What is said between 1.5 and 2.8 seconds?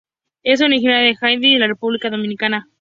de la República Dominicana.